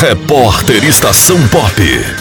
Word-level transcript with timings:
Repórter 0.00 0.82
Estação 0.82 1.36
Pop. 1.48 1.74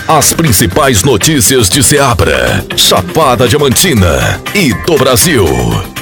As 0.06 0.34
principais 0.34 1.02
notícias 1.02 1.70
de 1.70 1.82
Ceabra, 1.82 2.62
Chapada 2.76 3.48
Diamantina 3.48 4.42
e 4.54 4.74
do 4.86 4.98
Brasil. 4.98 5.46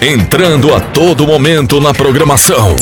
Entrando 0.02 0.74
a 0.74 0.80
todo 0.80 1.28
momento 1.28 1.80
na 1.80 1.94
programação. 1.94 2.76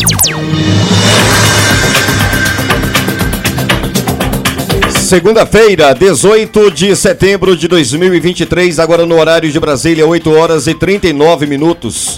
Segunda-feira, 4.97 5.93
18 5.93 6.71
de 6.71 6.95
setembro 6.95 7.57
de 7.57 7.67
2023, 7.67 8.79
agora 8.79 9.05
no 9.05 9.19
horário 9.19 9.51
de 9.51 9.59
Brasília, 9.59 10.07
8 10.07 10.31
horas 10.31 10.67
e 10.67 10.73
39 10.73 11.45
minutos. 11.45 12.17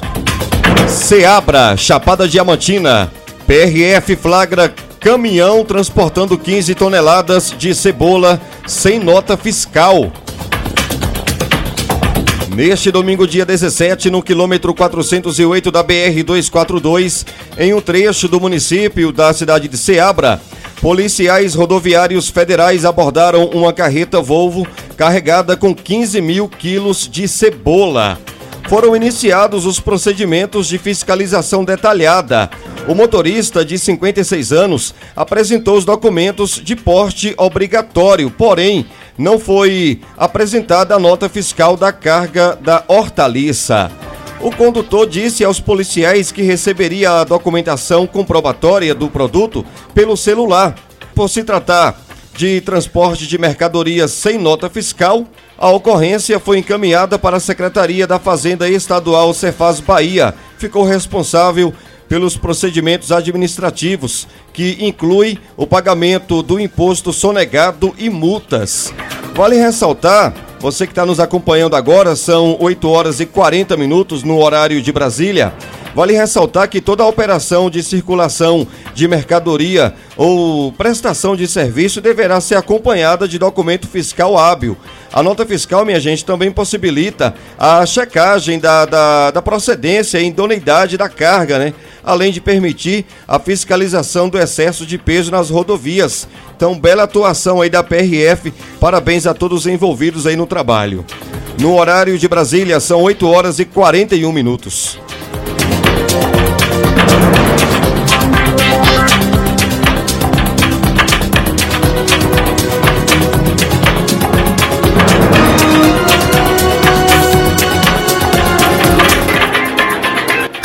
Seabra, 0.87 1.75
Chapada 1.75 2.27
Diamantina. 2.27 3.11
PRF 3.47 4.15
flagra 4.17 4.71
caminhão 5.07 5.63
transportando 5.63 6.37
15 6.37 6.75
toneladas 6.75 7.55
de 7.57 7.73
cebola 7.73 8.41
sem 8.67 8.99
nota 8.99 9.37
fiscal. 9.37 10.11
Neste 12.53 12.91
domingo, 12.91 13.25
dia 13.25 13.45
17, 13.45 14.09
no 14.09 14.21
quilômetro 14.21 14.73
408 14.73 15.71
da 15.71 15.81
BR-242, 15.81 17.25
em 17.57 17.73
um 17.73 17.79
trecho 17.79 18.27
do 18.27 18.37
município 18.37 19.13
da 19.13 19.33
cidade 19.33 19.69
de 19.69 19.77
Ceabra, 19.77 20.41
policiais 20.81 21.55
rodoviários 21.55 22.27
federais 22.27 22.83
abordaram 22.83 23.45
uma 23.45 23.71
carreta 23.71 24.19
Volvo 24.19 24.67
carregada 24.97 25.55
com 25.55 25.73
15 25.73 26.19
mil 26.19 26.49
quilos 26.49 27.07
de 27.07 27.29
cebola. 27.29 28.19
Foram 28.67 28.93
iniciados 28.97 29.65
os 29.65 29.79
procedimentos 29.79 30.67
de 30.67 30.77
fiscalização 30.77 31.63
detalhada. 31.63 32.49
O 32.85 32.93
motorista, 32.93 33.63
de 33.63 33.79
56 33.79 34.51
anos, 34.51 34.93
apresentou 35.15 35.77
os 35.77 35.85
documentos 35.85 36.61
de 36.61 36.75
porte 36.75 37.33
obrigatório, 37.37 38.29
porém, 38.29 38.85
não 39.17 39.39
foi 39.39 40.01
apresentada 40.17 40.93
a 40.93 40.99
nota 40.99 41.29
fiscal 41.29 41.77
da 41.77 41.93
carga 41.93 42.57
da 42.61 42.83
hortaliça. 42.89 43.89
O 44.41 44.51
condutor 44.51 45.07
disse 45.07 45.45
aos 45.45 45.61
policiais 45.61 46.31
que 46.31 46.41
receberia 46.41 47.21
a 47.21 47.23
documentação 47.23 48.05
comprobatória 48.05 48.93
do 48.93 49.09
produto 49.09 49.65
pelo 49.93 50.17
celular. 50.17 50.75
Por 51.15 51.29
se 51.29 51.41
tratar 51.43 51.97
de 52.37 52.61
transporte 52.61 53.25
de 53.25 53.35
mercadorias 53.35 54.11
sem 54.11 54.37
nota 54.37 54.69
fiscal, 54.69 55.25
a 55.57 55.71
ocorrência 55.71 56.39
foi 56.39 56.59
encaminhada 56.59 57.17
para 57.17 57.37
a 57.37 57.39
Secretaria 57.39 58.05
da 58.05 58.19
Fazenda 58.19 58.69
Estadual 58.69 59.33
Cefaz 59.33 59.79
Bahia. 59.79 60.35
Ficou 60.59 60.85
responsável 60.85 61.73
pelos 62.07 62.37
procedimentos 62.37 63.11
administrativos, 63.11 64.27
que 64.53 64.77
inclui 64.79 65.39
o 65.57 65.65
pagamento 65.65 66.43
do 66.43 66.59
imposto 66.59 67.11
sonegado 67.11 67.91
e 67.97 68.07
multas. 68.07 68.93
Vale 69.33 69.55
ressaltar, 69.55 70.31
você 70.59 70.85
que 70.85 70.91
está 70.91 71.07
nos 71.07 71.19
acompanhando 71.19 71.75
agora, 71.75 72.15
são 72.15 72.55
8 72.59 72.87
horas 72.87 73.19
e 73.19 73.25
40 73.25 73.75
minutos 73.75 74.21
no 74.21 74.39
horário 74.39 74.79
de 74.79 74.91
Brasília. 74.91 75.51
Vale 75.97 76.13
ressaltar 76.13 76.69
que 76.69 76.79
toda 76.79 77.03
operação 77.03 77.71
de 77.71 77.81
circulação 77.81 78.67
de 78.93 79.07
mercadoria 79.07 79.95
ou 80.15 80.71
prestação 80.71 81.35
de 81.35 81.47
serviço 81.47 81.99
deverá 81.99 82.39
ser 82.39 82.53
acompanhada 82.53 83.27
de 83.27 83.39
documento 83.39 83.87
fiscal 83.87 84.37
hábil. 84.37 84.77
A 85.11 85.23
nota 85.23 85.43
fiscal, 85.43 85.83
minha 85.83 85.99
gente, 85.99 86.23
também 86.23 86.51
possibilita 86.51 87.33
a 87.57 87.83
checagem 87.83 88.59
da, 88.59 88.85
da, 88.85 89.31
da 89.31 89.41
procedência 89.41 90.19
e 90.19 90.27
idoneidade 90.27 90.99
da 90.99 91.09
carga, 91.09 91.57
né? 91.57 91.73
Além 92.03 92.31
de 92.31 92.39
permitir 92.39 93.03
a 93.27 93.39
fiscalização 93.39 94.29
do 94.29 94.37
excesso 94.37 94.85
de 94.85 94.99
peso 94.99 95.31
nas 95.31 95.49
rodovias. 95.49 96.27
Então, 96.55 96.79
bela 96.79 97.05
atuação 97.05 97.59
aí 97.59 97.71
da 97.71 97.81
PRF. 97.81 98.53
Parabéns 98.79 99.25
a 99.25 99.33
todos 99.33 99.61
os 99.61 99.65
envolvidos 99.65 100.27
aí 100.27 100.35
no 100.35 100.45
trabalho. 100.45 101.03
No 101.59 101.75
horário 101.75 102.19
de 102.19 102.27
Brasília, 102.27 102.79
são 102.79 103.01
8 103.01 103.27
horas 103.27 103.57
e 103.57 103.65
41 103.65 104.31
minutos. 104.31 104.99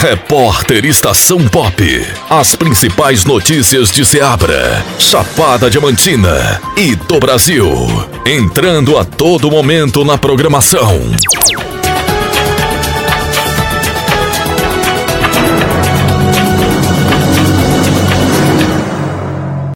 Repórter 0.03 0.85
Estação 0.85 1.49
Pop. 1.49 1.83
As 2.29 2.55
principais 2.55 3.25
notícias 3.25 3.91
de 3.91 4.05
Ceabra, 4.05 4.85
Chapada 4.99 5.71
Diamantina 5.71 6.61
e 6.77 6.95
do 6.95 7.21
Brasil. 7.21 7.67
Entrando 8.27 8.99
a 8.99 9.05
todo 9.05 9.51
momento 9.51 10.05
na 10.05 10.19
programação. 10.19 11.01